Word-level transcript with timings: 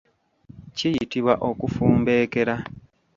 Kiyitibwa 0.75 1.33
okufumbeekera. 1.49 2.55